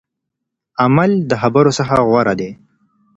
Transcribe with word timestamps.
عمل 0.81 1.11
د 1.29 1.31
خبرو 1.41 1.71
څخه 1.79 1.95
غوره 2.09 2.33
دی. 2.39 2.49